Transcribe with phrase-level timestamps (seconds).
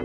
[0.00, 0.04] If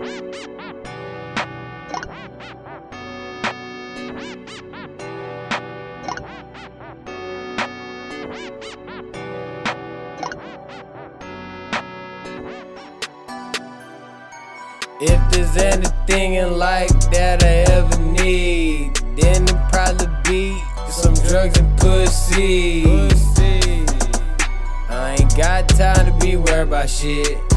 [15.30, 21.78] there's anything in life that I ever need, then it probably be some drugs and
[21.78, 22.84] pussy.
[24.88, 27.53] I ain't got time to be worried about shit.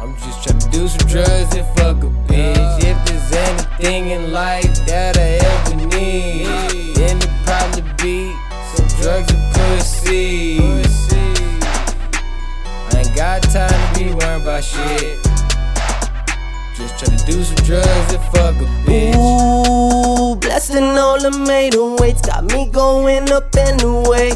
[0.00, 2.78] I'm just trying to do some drugs and fuck a bitch.
[2.82, 6.46] If there's anything in life that I ever need,
[6.96, 8.34] then it probably be
[8.72, 10.58] some drugs and pussy.
[12.92, 15.22] I ain't got time to be worried about shit.
[16.74, 19.14] Just trying to do some drugs and fuck a bitch.
[19.16, 24.32] Ooh, blessing all the maiden weights got me going up anyway.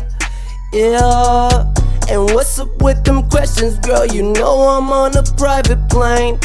[0.74, 1.73] Yeah.
[2.08, 4.06] And what's up with them questions, girl?
[4.06, 6.38] You know I'm on a private plane.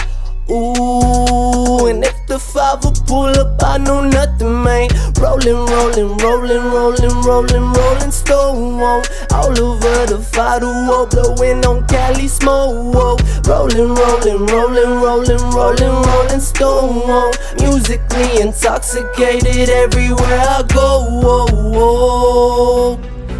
[0.50, 4.90] Ooh, and if the five pull up, I know nothing, man.
[5.20, 8.82] Rolling, rolling, rolling, rolling, rolling, rolling stone.
[8.82, 13.20] All over the five blowing on Cali smoke.
[13.46, 17.32] Rolling, rolling, rolling, rolling, rolling, rolling stone.
[17.60, 21.90] Musically intoxicated everywhere I go.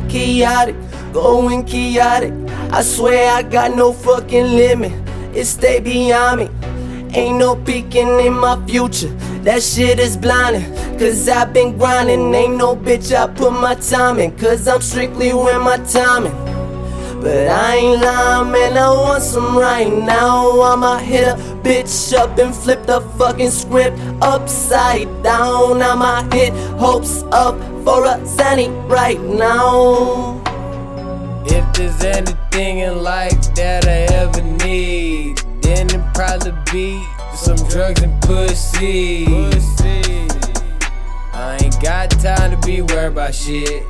[0.10, 0.76] Chaotic
[1.14, 2.34] going chaotic.
[2.72, 4.92] I swear I got no fucking limit.
[5.36, 6.50] It stay beyond me.
[7.14, 9.10] Ain't no peeking in my future.
[9.44, 10.66] That shit is blinding.
[10.98, 12.34] Cause I've been grinding.
[12.34, 14.36] Ain't no bitch I put my time in.
[14.38, 16.49] Cause I'm strictly with my timing.
[17.22, 18.78] But I ain't lying, man.
[18.78, 20.62] I want some right now.
[20.62, 25.82] I'ma hit a bitch up and flip the fucking script upside down.
[25.82, 30.42] I'ma hit hopes up for a Zanny right now.
[31.46, 37.04] If there's anything in life that I ever need, then it probably be
[37.36, 39.26] some drugs and pussy.
[41.34, 43.84] I ain't got time to be worried about shit.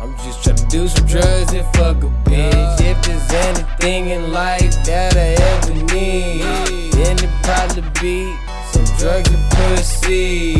[0.00, 2.80] I'm just trying do some drugs and fuck a bitch.
[2.80, 8.36] If there's anything in life that I ever need, then it probably be
[8.70, 10.54] some drugs and pussy.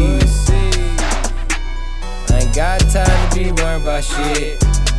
[2.29, 4.90] I ain't got time to be worried about shit.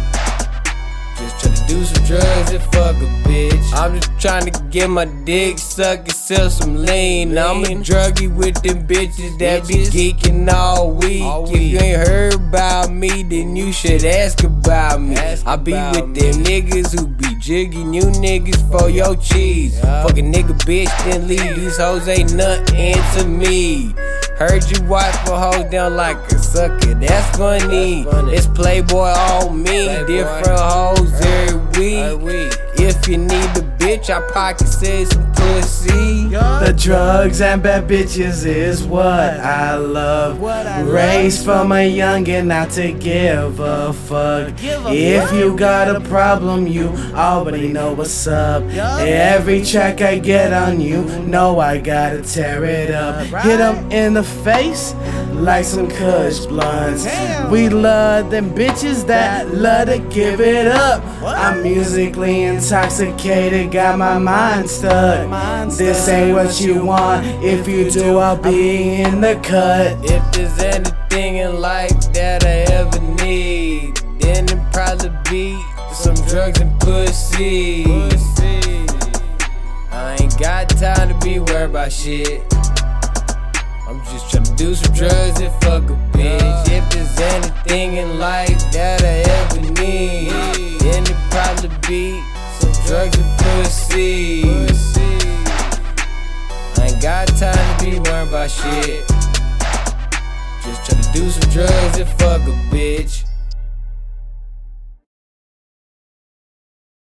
[1.71, 3.73] Do some drugs and fuck a bitch.
[3.73, 7.37] I'm just trying to get my dick sucked and sell some lean.
[7.37, 11.23] I'm a druggie with them bitches that be geeking all week.
[11.23, 15.15] If you ain't heard about me, then you should ask about me.
[15.15, 19.79] I be with them niggas who be jigging you niggas for your cheese.
[19.79, 21.55] Fucking nigga bitch, then leave.
[21.55, 23.95] These hoes ain't nothing to me.
[24.37, 26.95] Heard you wife for hoes down like a sucker.
[26.95, 28.05] That's funny.
[28.35, 29.85] It's Playboy on me.
[30.05, 31.60] Different hoes every.
[33.03, 36.27] If you need the bitch, I say some pussy.
[36.29, 40.39] The drugs and bad bitches is what I love.
[40.87, 44.53] Raised from a youngin' not to give a fuck.
[44.61, 48.61] If you got a problem, you already know what's up.
[48.71, 53.25] Every check I get on you, know I gotta tear it up.
[53.43, 54.93] Hit 'em in the face
[55.41, 57.05] like some Kush blunts.
[57.49, 61.03] We love them bitches that love to give it up.
[61.23, 65.29] I'm musically intoxicated, got my mind stuck.
[65.69, 67.25] This ain't what you want.
[67.43, 69.97] If you do, I'll be in the cut.
[70.03, 76.59] If there's anything in life that I ever need, then it probably be some drugs
[76.59, 77.85] and pussy.
[79.91, 82.43] I ain't got time to be worried about shit.
[83.91, 86.69] I'm just trying to do some drugs and fuck a bitch.
[86.69, 90.31] If there's anything in life that I ever need,
[90.79, 92.23] then it probably be
[92.57, 94.43] some drugs and pussy.
[96.79, 99.05] I ain't got time to be worried about shit.
[100.63, 103.25] Just tryna do some drugs and fuck a bitch.